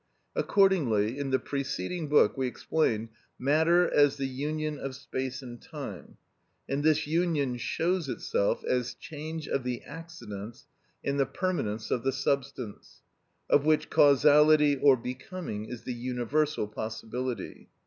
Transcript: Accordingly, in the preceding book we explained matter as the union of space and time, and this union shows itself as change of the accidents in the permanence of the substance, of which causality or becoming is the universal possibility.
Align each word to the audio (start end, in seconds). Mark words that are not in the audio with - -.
Accordingly, 0.35 1.19
in 1.19 1.29
the 1.29 1.37
preceding 1.37 2.07
book 2.07 2.35
we 2.35 2.47
explained 2.47 3.09
matter 3.37 3.87
as 3.87 4.17
the 4.17 4.25
union 4.25 4.79
of 4.79 4.95
space 4.95 5.43
and 5.43 5.61
time, 5.61 6.17
and 6.67 6.81
this 6.83 7.05
union 7.05 7.55
shows 7.57 8.09
itself 8.09 8.63
as 8.63 8.95
change 8.95 9.47
of 9.47 9.63
the 9.63 9.83
accidents 9.83 10.65
in 11.03 11.17
the 11.17 11.27
permanence 11.27 11.91
of 11.91 12.01
the 12.01 12.11
substance, 12.11 13.03
of 13.47 13.63
which 13.63 13.91
causality 13.91 14.75
or 14.75 14.97
becoming 14.97 15.65
is 15.65 15.83
the 15.83 15.93
universal 15.93 16.67
possibility. 16.67 17.69